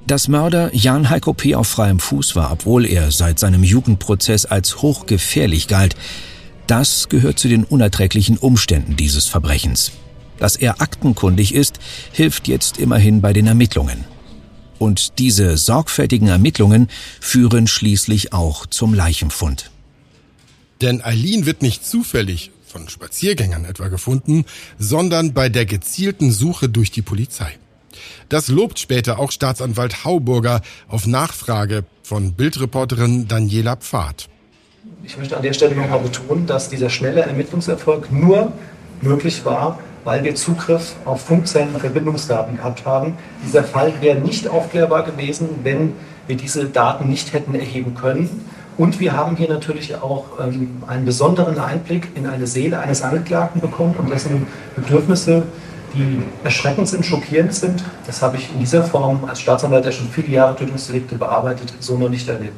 Dass 0.07 0.29
Mörder 0.29 0.75
Jan 0.75 1.09
Heiko 1.09 1.33
P. 1.33 1.55
auf 1.55 1.69
freiem 1.69 1.99
Fuß 1.99 2.37
war, 2.37 2.53
obwohl 2.53 2.85
er 2.85 3.11
seit 3.11 3.39
seinem 3.39 3.65
Jugendprozess 3.65 4.45
als 4.45 4.83
hochgefährlich 4.83 5.69
galt, 5.69 5.95
das 6.67 7.09
gehört 7.09 7.39
zu 7.39 7.49
den 7.49 7.65
unerträglichen 7.65 8.37
Umständen 8.37 8.97
dieses 8.97 9.27
Verbrechens. 9.27 9.93
Dass 10.39 10.57
er 10.57 10.83
aktenkundig 10.83 11.55
ist, 11.55 11.79
hilft 12.13 12.49
jetzt 12.49 12.79
immerhin 12.79 13.21
bei 13.21 13.33
den 13.33 13.47
Ermittlungen. 13.47 14.05
Und 14.79 15.19
diese 15.19 15.57
sorgfältigen 15.57 16.29
Ermittlungen 16.29 16.89
führen 17.21 17.67
schließlich 17.67 18.33
auch 18.33 18.67
zum 18.67 18.95
Leichenfund. 18.95 19.71
Denn 20.81 21.03
Eileen 21.03 21.47
wird 21.47 21.63
nicht 21.63 21.87
zufällig 21.87 22.51
von 22.67 22.89
Spaziergängern 22.89 23.65
etwa 23.65 23.89
gefunden, 23.89 24.45
sondern 24.79 25.33
bei 25.33 25.49
der 25.49 25.65
gezielten 25.65 26.33
Suche 26.33 26.69
durch 26.69 26.91
die 26.91 27.03
Polizei. 27.03 27.57
Das 28.29 28.49
lobt 28.49 28.79
später 28.81 29.19
auch 29.21 29.31
Staatsanwalt 29.31 30.05
Hauburger 30.05 30.61
auf 30.89 31.07
Nachfrage 31.07 31.85
von 32.03 32.35
Bildreporterin 32.35 33.29
Daniela 33.29 33.77
Pfad. 33.77 34.29
Ich 35.05 35.17
möchte 35.17 35.37
an 35.37 35.43
der 35.43 35.53
Stelle 35.53 35.77
nochmal 35.77 36.01
betonen, 36.01 36.47
dass 36.47 36.69
dieser 36.69 36.91
schnelle 36.91 37.23
Ermittlungserfolg 37.23 38.11
nur 38.11 38.53
möglich 39.01 39.45
war, 39.45 39.79
weil 40.05 40.23
wir 40.23 40.35
Zugriff 40.35 40.95
auf 41.05 41.23
Funkzellen 41.23 41.75
und 41.75 41.81
Verbindungsdaten 41.81 42.57
gehabt 42.57 42.85
haben. 42.85 43.15
Dieser 43.45 43.65
Fall 43.65 43.93
wäre 44.01 44.19
nicht 44.19 44.49
aufklärbar 44.49 45.03
gewesen, 45.03 45.49
wenn 45.63 45.95
wir 46.27 46.37
diese 46.37 46.67
Daten 46.67 47.09
nicht 47.09 47.33
hätten 47.33 47.55
erheben 47.55 47.95
können. 47.95 48.45
Und 48.77 48.99
wir 48.99 49.17
haben 49.17 49.37
hier 49.37 49.49
natürlich 49.49 49.95
auch 49.97 50.25
ähm, 50.41 50.83
einen 50.87 51.05
besonderen 51.05 51.59
Einblick 51.59 52.09
in 52.17 52.27
eine 52.27 52.47
Seele 52.47 52.81
eines 52.81 53.03
Angeklagten 53.03 53.61
bekommen 53.61 53.95
und 53.97 54.11
dessen 54.11 54.47
Bedürfnisse, 54.75 55.45
die 55.95 56.23
erschreckend 56.43 56.89
sind, 56.89 57.07
schockierend 57.07 57.55
sind. 57.55 57.85
Das 58.07 58.21
habe 58.21 58.37
ich 58.37 58.53
in 58.53 58.59
dieser 58.59 58.83
Form 58.83 59.25
als 59.27 59.41
Staatsanwalt, 59.41 59.85
der 59.85 59.93
schon 59.93 60.09
viele 60.09 60.29
Jahre 60.29 60.57
Tötungsdelikte 60.57 61.15
bearbeitet, 61.15 61.73
so 61.79 61.97
noch 61.97 62.09
nicht 62.09 62.29
erlebt. 62.29 62.57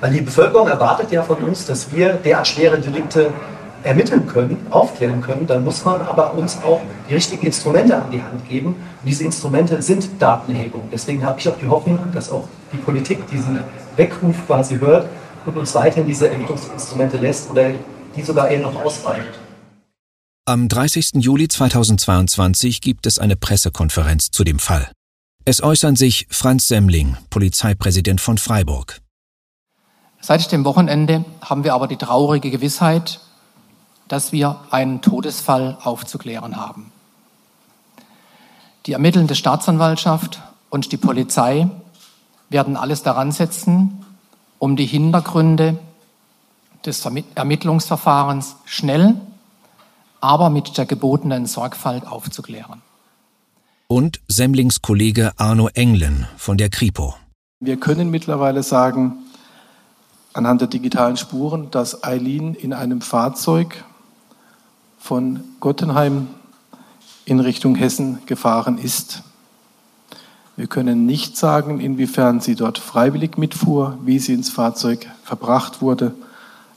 Weil 0.00 0.12
die 0.12 0.22
Bevölkerung 0.22 0.68
erwartet 0.68 1.10
ja 1.10 1.22
von 1.22 1.36
uns, 1.38 1.66
dass 1.66 1.92
wir 1.92 2.14
derart 2.14 2.48
schwere 2.48 2.78
Delikte 2.78 3.30
ermitteln 3.82 4.26
können, 4.26 4.66
aufklären 4.70 5.20
können, 5.20 5.46
dann 5.46 5.64
muss 5.64 5.84
man 5.84 6.00
aber 6.02 6.34
uns 6.34 6.58
auch 6.62 6.80
die 7.08 7.14
richtigen 7.14 7.46
Instrumente 7.46 7.96
an 7.96 8.10
die 8.10 8.22
Hand 8.22 8.48
geben. 8.48 8.68
Und 8.68 9.06
diese 9.06 9.24
Instrumente 9.24 9.80
sind 9.82 10.08
Datenerhebung. 10.18 10.88
Deswegen 10.92 11.24
habe 11.24 11.40
ich 11.40 11.48
auch 11.48 11.58
die 11.58 11.68
Hoffnung, 11.68 11.98
dass 12.12 12.30
auch 12.30 12.48
die 12.72 12.78
Politik 12.78 13.26
diesen 13.30 13.60
Weckruf 13.96 14.36
quasi 14.46 14.78
hört 14.78 15.08
und 15.46 15.56
uns 15.56 15.74
weiterhin 15.74 16.06
diese 16.06 16.28
Ermittlungsinstrumente 16.28 17.16
lässt 17.16 17.50
oder 17.50 17.70
die 18.16 18.22
sogar 18.22 18.48
eher 18.48 18.60
noch 18.60 18.74
ausweitet. 18.84 19.38
Am 20.44 20.68
30. 20.68 21.10
Juli 21.16 21.46
2022 21.48 22.80
gibt 22.80 23.06
es 23.06 23.18
eine 23.18 23.36
Pressekonferenz 23.36 24.30
zu 24.30 24.44
dem 24.44 24.58
Fall. 24.58 24.90
Es 25.44 25.62
äußern 25.62 25.94
sich 25.94 26.26
Franz 26.30 26.68
Semmling, 26.68 27.16
Polizeipräsident 27.30 28.20
von 28.20 28.38
Freiburg. 28.38 29.00
Seit 30.20 30.50
dem 30.50 30.64
Wochenende 30.64 31.24
haben 31.40 31.64
wir 31.64 31.74
aber 31.74 31.86
die 31.86 31.96
traurige 31.96 32.50
Gewissheit, 32.50 33.20
dass 34.08 34.32
wir 34.32 34.60
einen 34.70 35.00
Todesfall 35.00 35.78
aufzuklären 35.82 36.56
haben. 36.56 36.92
Die 38.86 38.92
ermittelnde 38.92 39.34
Staatsanwaltschaft 39.34 40.40
und 40.70 40.92
die 40.92 40.96
Polizei 40.96 41.68
werden 42.48 42.76
alles 42.76 43.02
daran 43.02 43.32
setzen, 43.32 44.04
um 44.58 44.76
die 44.76 44.86
Hintergründe 44.86 45.78
des 46.84 47.04
Ermittlungsverfahrens 47.34 48.56
schnell, 48.64 49.14
aber 50.20 50.50
mit 50.50 50.78
der 50.78 50.86
gebotenen 50.86 51.46
Sorgfalt 51.46 52.06
aufzuklären. 52.06 52.82
Und 53.88 54.20
Semlings 54.28 54.82
Kollege 54.82 55.32
Arno 55.36 55.68
Englen 55.68 56.26
von 56.36 56.56
der 56.56 56.70
Kripo. 56.70 57.14
Wir 57.60 57.78
können 57.78 58.10
mittlerweile 58.10 58.62
sagen, 58.62 59.18
anhand 60.32 60.60
der 60.60 60.68
digitalen 60.68 61.16
Spuren, 61.16 61.70
dass 61.70 62.04
Eileen 62.04 62.54
in 62.54 62.72
einem 62.72 63.00
Fahrzeug 63.00 63.84
von 64.98 65.40
Gottenheim 65.60 66.28
in 67.24 67.40
Richtung 67.40 67.74
Hessen 67.74 68.18
gefahren 68.26 68.78
ist. 68.78 69.22
Wir 70.56 70.66
können 70.66 71.06
nicht 71.06 71.36
sagen, 71.36 71.78
inwiefern 71.78 72.40
sie 72.40 72.56
dort 72.56 72.78
freiwillig 72.78 73.38
mitfuhr, 73.38 73.96
wie 74.04 74.18
sie 74.18 74.32
ins 74.32 74.50
Fahrzeug 74.50 75.06
verbracht 75.22 75.80
wurde. 75.80 76.14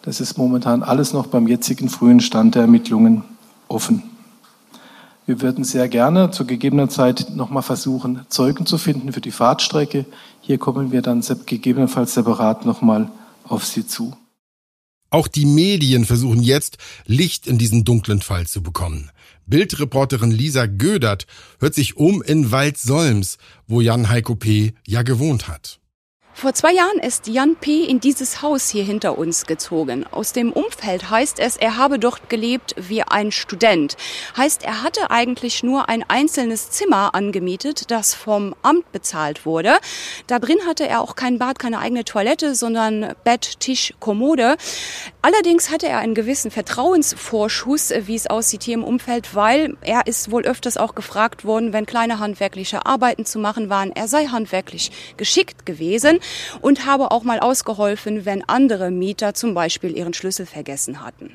Das 0.03 0.21
ist 0.21 0.37
momentan 0.37 0.83
alles 0.83 1.13
noch 1.13 1.27
beim 1.27 1.47
jetzigen 1.47 1.89
frühen 1.89 2.19
Stand 2.19 2.55
der 2.55 2.63
Ermittlungen 2.63 3.23
offen. 3.67 4.03
Wir 5.25 5.41
würden 5.41 5.63
sehr 5.63 5.87
gerne 5.87 6.31
zu 6.31 6.45
gegebener 6.45 6.89
Zeit 6.89 7.27
nochmal 7.35 7.63
versuchen, 7.63 8.25
Zeugen 8.29 8.65
zu 8.65 8.77
finden 8.77 9.13
für 9.13 9.21
die 9.21 9.31
Fahrtstrecke. 9.31 10.05
Hier 10.41 10.57
kommen 10.57 10.91
wir 10.91 11.01
dann 11.01 11.23
gegebenenfalls 11.45 12.13
separat 12.13 12.65
nochmal 12.65 13.09
auf 13.47 13.65
Sie 13.65 13.87
zu. 13.87 14.13
Auch 15.11 15.27
die 15.27 15.45
Medien 15.45 16.05
versuchen 16.05 16.41
jetzt, 16.41 16.77
Licht 17.05 17.45
in 17.45 17.57
diesen 17.57 17.83
dunklen 17.83 18.21
Fall 18.21 18.47
zu 18.47 18.63
bekommen. 18.63 19.11
Bildreporterin 19.45 20.31
Lisa 20.31 20.67
Gödert 20.67 21.27
hört 21.59 21.75
sich 21.75 21.97
um 21.97 22.21
in 22.21 22.51
Waldsolms, 22.51 23.37
wo 23.67 23.81
Jan 23.81 24.07
Heiko 24.07 24.35
P. 24.35 24.73
ja 24.87 25.03
gewohnt 25.03 25.49
hat. 25.49 25.80
Vor 26.41 26.55
zwei 26.55 26.73
Jahren 26.73 26.97
ist 26.97 27.27
Jan 27.27 27.55
P. 27.55 27.83
in 27.83 27.99
dieses 27.99 28.41
Haus 28.41 28.67
hier 28.67 28.83
hinter 28.83 29.19
uns 29.19 29.45
gezogen. 29.45 30.07
Aus 30.09 30.33
dem 30.33 30.51
Umfeld 30.51 31.11
heißt 31.11 31.37
es, 31.37 31.55
er 31.55 31.77
habe 31.77 31.99
dort 31.99 32.31
gelebt 32.31 32.73
wie 32.77 33.03
ein 33.03 33.31
Student. 33.31 33.95
Heißt, 34.35 34.63
er 34.63 34.81
hatte 34.81 35.11
eigentlich 35.11 35.61
nur 35.61 35.87
ein 35.87 36.03
einzelnes 36.07 36.71
Zimmer 36.71 37.13
angemietet, 37.13 37.91
das 37.91 38.15
vom 38.15 38.55
Amt 38.63 38.91
bezahlt 38.91 39.45
wurde. 39.45 39.77
Da 40.25 40.39
drin 40.39 40.57
hatte 40.65 40.87
er 40.87 41.01
auch 41.01 41.15
kein 41.15 41.37
Bad, 41.37 41.59
keine 41.59 41.77
eigene 41.77 42.05
Toilette, 42.05 42.55
sondern 42.55 43.13
Bett, 43.23 43.59
Tisch, 43.59 43.93
Kommode. 43.99 44.57
Allerdings 45.21 45.69
hatte 45.69 45.87
er 45.87 45.99
einen 45.99 46.15
gewissen 46.15 46.49
Vertrauensvorschuss, 46.49 47.93
wie 48.07 48.15
es 48.15 48.25
aussieht 48.25 48.63
hier 48.63 48.73
im 48.73 48.83
Umfeld, 48.83 49.35
weil 49.35 49.77
er 49.81 50.07
ist 50.07 50.31
wohl 50.31 50.45
öfters 50.45 50.77
auch 50.77 50.95
gefragt 50.95 51.45
worden, 51.45 51.71
wenn 51.71 51.85
kleine 51.85 52.17
handwerkliche 52.17 52.87
Arbeiten 52.87 53.27
zu 53.27 53.37
machen 53.37 53.69
waren. 53.69 53.91
Er 53.91 54.07
sei 54.07 54.25
handwerklich 54.25 54.89
geschickt 55.17 55.67
gewesen 55.67 56.19
und 56.61 56.85
habe 56.85 57.11
auch 57.11 57.23
mal 57.23 57.39
ausgeholfen, 57.39 58.25
wenn 58.25 58.47
andere 58.47 58.91
Mieter 58.91 59.33
zum 59.33 59.53
Beispiel 59.53 59.95
ihren 59.95 60.13
Schlüssel 60.13 60.45
vergessen 60.45 61.03
hatten. 61.03 61.31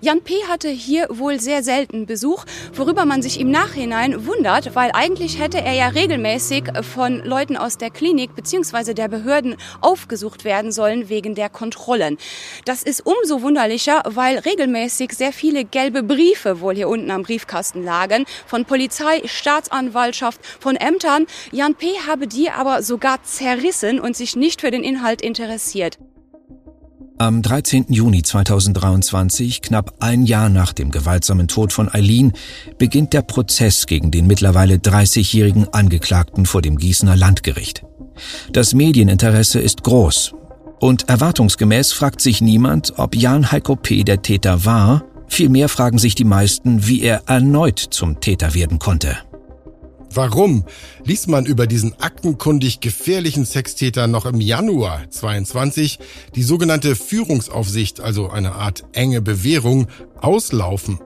Jan 0.00 0.22
P. 0.22 0.34
hatte 0.48 0.68
hier 0.68 1.06
wohl 1.10 1.40
sehr 1.40 1.62
selten 1.62 2.06
Besuch, 2.06 2.44
worüber 2.74 3.04
man 3.04 3.22
sich 3.22 3.40
im 3.40 3.50
Nachhinein 3.50 4.26
wundert, 4.26 4.74
weil 4.74 4.90
eigentlich 4.92 5.38
hätte 5.38 5.60
er 5.60 5.72
ja 5.72 5.88
regelmäßig 5.88 6.64
von 6.82 7.24
Leuten 7.24 7.56
aus 7.56 7.78
der 7.78 7.90
Klinik 7.90 8.34
bzw. 8.34 8.94
der 8.94 9.08
Behörden 9.08 9.56
aufgesucht 9.80 10.44
werden 10.44 10.72
sollen 10.72 11.08
wegen 11.08 11.34
der 11.34 11.48
Kontrollen. 11.48 12.18
Das 12.64 12.82
ist 12.82 13.06
umso 13.06 13.42
wunderlicher, 13.42 14.02
weil 14.06 14.38
regelmäßig 14.38 15.12
sehr 15.12 15.32
viele 15.32 15.64
gelbe 15.64 16.02
Briefe 16.02 16.60
wohl 16.60 16.74
hier 16.74 16.88
unten 16.88 17.10
am 17.10 17.22
Briefkasten 17.22 17.84
lagen, 17.84 18.24
von 18.46 18.64
Polizei, 18.64 19.22
Staatsanwaltschaft, 19.24 20.40
von 20.60 20.76
Ämtern. 20.76 21.26
Jan 21.52 21.74
P. 21.74 21.86
habe 22.06 22.26
die 22.26 22.50
aber 22.50 22.82
sogar 22.82 23.22
zerrissen 23.22 24.00
und 24.00 24.16
sich 24.16 24.36
nicht 24.36 24.60
für 24.60 24.70
den 24.70 24.84
Inhalt 24.84 25.22
interessiert. 25.22 25.98
Am 27.16 27.42
13. 27.42 27.86
Juni 27.90 28.24
2023, 28.24 29.62
knapp 29.62 29.94
ein 30.00 30.24
Jahr 30.24 30.48
nach 30.48 30.72
dem 30.72 30.90
gewaltsamen 30.90 31.46
Tod 31.46 31.72
von 31.72 31.88
Eileen, 31.88 32.32
beginnt 32.76 33.12
der 33.12 33.22
Prozess 33.22 33.86
gegen 33.86 34.10
den 34.10 34.26
mittlerweile 34.26 34.76
30-jährigen 34.76 35.72
Angeklagten 35.72 36.44
vor 36.44 36.60
dem 36.60 36.76
Gießener 36.76 37.14
Landgericht. 37.14 37.84
Das 38.52 38.74
Medieninteresse 38.74 39.60
ist 39.60 39.84
groß. 39.84 40.34
Und 40.80 41.08
erwartungsgemäß 41.08 41.92
fragt 41.92 42.20
sich 42.20 42.40
niemand, 42.40 42.94
ob 42.96 43.14
Jan 43.14 43.52
Heiko 43.52 43.76
P. 43.76 44.02
der 44.02 44.22
Täter 44.22 44.64
war, 44.64 45.04
vielmehr 45.28 45.68
fragen 45.68 45.98
sich 45.98 46.16
die 46.16 46.24
meisten, 46.24 46.88
wie 46.88 47.02
er 47.02 47.22
erneut 47.26 47.78
zum 47.78 48.18
Täter 48.20 48.54
werden 48.54 48.80
konnte. 48.80 49.16
Warum 50.14 50.64
ließ 51.04 51.26
man 51.26 51.44
über 51.44 51.66
diesen 51.66 52.00
aktenkundig 52.00 52.80
gefährlichen 52.80 53.44
Sextäter 53.44 54.06
noch 54.06 54.26
im 54.26 54.40
Januar 54.40 55.10
22 55.10 55.98
die 56.36 56.42
sogenannte 56.44 56.94
Führungsaufsicht, 56.94 58.00
also 58.00 58.30
eine 58.30 58.54
Art 58.54 58.84
enge 58.92 59.20
Bewährung, 59.20 59.88
auslaufen? 60.20 61.00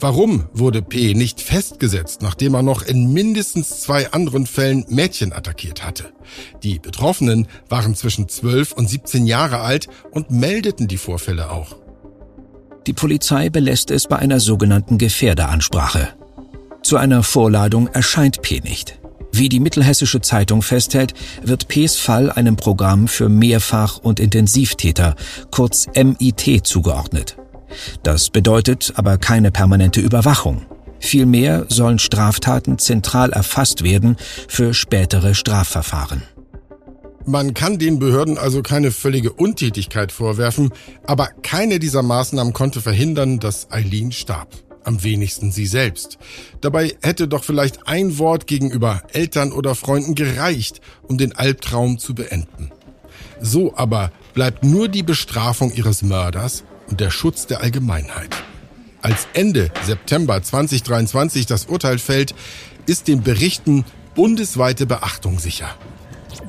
Warum 0.00 0.48
wurde 0.52 0.82
P 0.82 1.14
nicht 1.14 1.40
festgesetzt, 1.40 2.20
nachdem 2.20 2.54
er 2.54 2.62
noch 2.62 2.82
in 2.82 3.10
mindestens 3.12 3.80
zwei 3.80 4.12
anderen 4.12 4.44
Fällen 4.46 4.84
Mädchen 4.88 5.32
attackiert 5.32 5.82
hatte? 5.82 6.12
Die 6.62 6.78
Betroffenen 6.78 7.46
waren 7.70 7.94
zwischen 7.94 8.28
12 8.28 8.72
und 8.72 8.90
17 8.90 9.26
Jahre 9.26 9.60
alt 9.60 9.88
und 10.10 10.30
meldeten 10.30 10.88
die 10.88 10.98
Vorfälle 10.98 11.50
auch. 11.50 11.76
Die 12.86 12.92
Polizei 12.92 13.48
belässt 13.48 13.90
es 13.90 14.08
bei 14.08 14.16
einer 14.16 14.40
sogenannten 14.40 14.98
Gefährderansprache. 14.98 16.21
Zu 16.82 16.96
einer 16.96 17.22
Vorladung 17.22 17.86
erscheint 17.88 18.42
P 18.42 18.60
nicht. 18.60 18.98
Wie 19.32 19.48
die 19.48 19.60
Mittelhessische 19.60 20.20
Zeitung 20.20 20.62
festhält, 20.62 21.14
wird 21.42 21.68
Ps 21.68 21.96
Fall 21.96 22.30
einem 22.30 22.56
Programm 22.56 23.08
für 23.08 23.28
Mehrfach- 23.28 23.98
und 23.98 24.20
Intensivtäter, 24.20 25.14
kurz 25.50 25.86
MIT, 25.94 26.66
zugeordnet. 26.66 27.36
Das 28.02 28.30
bedeutet 28.30 28.92
aber 28.96 29.16
keine 29.16 29.50
permanente 29.50 30.00
Überwachung. 30.00 30.66
Vielmehr 30.98 31.66
sollen 31.68 31.98
Straftaten 31.98 32.78
zentral 32.78 33.30
erfasst 33.32 33.82
werden 33.82 34.16
für 34.48 34.74
spätere 34.74 35.34
Strafverfahren. 35.34 36.22
Man 37.24 37.54
kann 37.54 37.78
den 37.78 38.00
Behörden 38.00 38.36
also 38.36 38.62
keine 38.62 38.90
völlige 38.90 39.32
Untätigkeit 39.32 40.12
vorwerfen, 40.12 40.70
aber 41.06 41.28
keine 41.42 41.78
dieser 41.78 42.02
Maßnahmen 42.02 42.52
konnte 42.52 42.80
verhindern, 42.80 43.38
dass 43.38 43.70
Eileen 43.70 44.10
starb 44.12 44.48
am 44.84 45.02
wenigsten 45.02 45.52
sie 45.52 45.66
selbst. 45.66 46.18
Dabei 46.60 46.96
hätte 47.02 47.28
doch 47.28 47.44
vielleicht 47.44 47.86
ein 47.86 48.18
Wort 48.18 48.46
gegenüber 48.46 49.02
Eltern 49.12 49.52
oder 49.52 49.74
Freunden 49.74 50.14
gereicht, 50.14 50.80
um 51.02 51.18
den 51.18 51.34
Albtraum 51.34 51.98
zu 51.98 52.14
beenden. 52.14 52.70
So 53.40 53.76
aber 53.76 54.12
bleibt 54.34 54.64
nur 54.64 54.88
die 54.88 55.02
Bestrafung 55.02 55.72
ihres 55.72 56.02
Mörders 56.02 56.64
und 56.88 57.00
der 57.00 57.10
Schutz 57.10 57.46
der 57.46 57.60
Allgemeinheit. 57.60 58.30
Als 59.02 59.26
Ende 59.34 59.70
September 59.82 60.40
2023 60.40 61.46
das 61.46 61.66
Urteil 61.66 61.98
fällt, 61.98 62.34
ist 62.86 63.08
den 63.08 63.22
Berichten 63.22 63.84
bundesweite 64.14 64.86
Beachtung 64.86 65.38
sicher. 65.38 65.74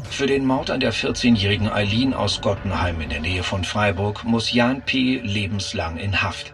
Für 0.10 0.28
den 0.28 0.46
Mord 0.46 0.70
an 0.70 0.80
der 0.80 0.94
14-jährigen 0.94 1.70
Eileen 1.70 2.14
aus 2.14 2.42
Gottenheim 2.42 3.02
in 3.02 3.10
der 3.10 3.22
Nähe 3.22 3.42
von 3.42 3.64
Freiburg 3.64 4.24
muss 4.24 4.54
Jan 4.54 4.84
P. 4.84 5.20
lebenslang 5.24 5.98
in 5.98 6.22
Haft. 6.22 6.53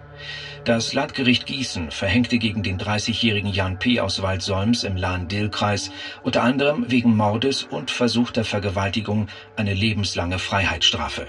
Das 0.70 0.94
Landgericht 0.94 1.48
Gießen 1.48 1.90
verhängte 1.90 2.38
gegen 2.38 2.62
den 2.62 2.78
30-jährigen 2.78 3.52
Jan 3.52 3.80
P. 3.80 4.00
aus 4.00 4.22
Waldsolms 4.22 4.84
im 4.84 4.98
Lahn-Dill-Kreis 4.98 5.90
unter 6.22 6.44
anderem 6.44 6.92
wegen 6.92 7.18
Mordes 7.18 7.64
und 7.64 7.90
versuchter 7.90 8.44
Vergewaltigung 8.44 9.30
eine 9.56 9.74
lebenslange 9.74 10.38
Freiheitsstrafe. 10.38 11.26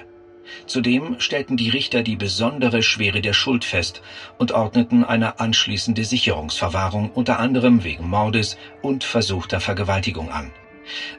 Zudem 0.66 1.18
stellten 1.20 1.56
die 1.56 1.70
Richter 1.70 2.02
die 2.02 2.16
besondere 2.16 2.82
Schwere 2.82 3.22
der 3.22 3.32
Schuld 3.32 3.64
fest 3.64 4.02
und 4.36 4.52
ordneten 4.52 5.04
eine 5.04 5.40
anschließende 5.40 6.04
Sicherungsverwahrung 6.04 7.08
unter 7.08 7.38
anderem 7.38 7.82
wegen 7.82 8.10
Mordes 8.10 8.58
und 8.82 9.04
versuchter 9.04 9.58
Vergewaltigung 9.58 10.30
an. 10.30 10.50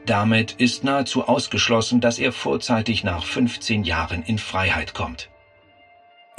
Damit 0.06 0.52
ist 0.60 0.84
nahezu 0.84 1.28
ausgeschlossen, 1.28 2.02
dass 2.02 2.20
er 2.20 2.32
vorzeitig 2.32 3.04
nach 3.04 3.26
15 3.26 3.84
Jahren 3.84 4.22
in 4.22 4.38
Freiheit 4.38 4.94
kommt. 4.94 5.32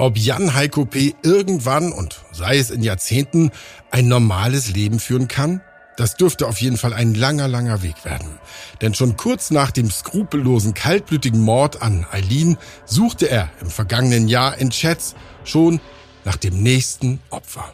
Ob 0.02 0.18
Jan 0.18 0.52
Heiko 0.52 0.84
P. 0.84 1.14
irgendwann 1.22 1.92
und 1.92 2.24
sei 2.32 2.58
es 2.58 2.70
in 2.70 2.82
Jahrzehnten 2.82 3.52
ein 3.92 4.08
normales 4.08 4.68
Leben 4.68 4.98
führen 4.98 5.28
kann? 5.28 5.60
Das 5.96 6.16
dürfte 6.16 6.48
auf 6.48 6.60
jeden 6.60 6.76
Fall 6.76 6.92
ein 6.92 7.14
langer, 7.14 7.46
langer 7.46 7.82
Weg 7.82 8.04
werden. 8.04 8.40
Denn 8.80 8.94
schon 8.94 9.16
kurz 9.16 9.52
nach 9.52 9.70
dem 9.70 9.92
skrupellosen, 9.92 10.74
kaltblütigen 10.74 11.40
Mord 11.40 11.82
an 11.82 12.04
Eileen 12.10 12.56
suchte 12.84 13.30
er 13.30 13.48
im 13.60 13.70
vergangenen 13.70 14.26
Jahr 14.26 14.58
in 14.58 14.70
Chats 14.70 15.14
schon 15.44 15.80
nach 16.24 16.34
dem 16.34 16.60
nächsten 16.64 17.20
Opfer. 17.30 17.72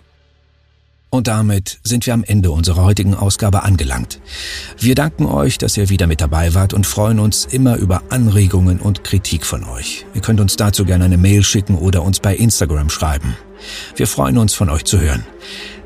Und 1.11 1.27
damit 1.27 1.81
sind 1.85 2.05
wir 2.07 2.13
am 2.13 2.23
Ende 2.23 2.51
unserer 2.51 2.85
heutigen 2.85 3.15
Ausgabe 3.15 3.63
angelangt. 3.63 4.21
Wir 4.79 4.95
danken 4.95 5.25
euch, 5.25 5.57
dass 5.57 5.77
ihr 5.79 5.89
wieder 5.89 6.07
mit 6.07 6.21
dabei 6.21 6.53
wart 6.53 6.75
und 6.75 6.87
freuen 6.87 7.19
uns 7.19 7.47
immer 7.47 7.77
über 7.77 8.03
Anregungen 8.11 8.79
und 8.79 9.05
Kritik 9.05 9.47
von 9.47 9.65
euch. 9.65 10.05
Ihr 10.15 10.21
könnt 10.21 10.41
uns 10.41 10.57
dazu 10.57 10.85
gerne 10.85 11.07
eine 11.07 11.17
Mail 11.17 11.43
schicken 11.43 11.77
oder 11.77 12.03
uns 12.03 12.21
bei 12.21 12.37
Instagram 12.37 12.91
schreiben. 12.91 13.37
Wir 13.97 14.07
freuen 14.07 14.37
uns, 14.37 14.55
von 14.55 14.69
euch 14.69 14.85
zu 14.85 15.01
hören. 15.01 15.25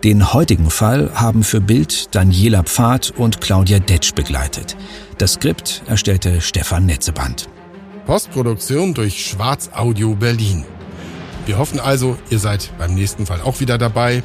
Den 0.02 0.32
heutigen 0.32 0.70
Fall 0.70 1.10
haben 1.14 1.44
für 1.44 1.60
Bild 1.60 2.12
Daniela 2.14 2.64
Pfad 2.64 3.12
und 3.16 3.40
Claudia 3.40 3.78
Detsch 3.78 4.14
begleitet. 4.14 4.76
Das 5.18 5.34
Skript 5.34 5.82
erstellte 5.86 6.40
Stefan 6.40 6.86
Netzeband. 6.86 7.48
Postproduktion 8.06 8.92
durch 8.94 9.24
Schwarz 9.24 9.70
Audio 9.72 10.16
Berlin. 10.16 10.64
Wir 11.46 11.58
hoffen 11.58 11.78
also, 11.78 12.18
ihr 12.30 12.40
seid 12.40 12.70
beim 12.78 12.94
nächsten 12.94 13.26
Fall 13.26 13.40
auch 13.40 13.60
wieder 13.60 13.78
dabei. 13.78 14.24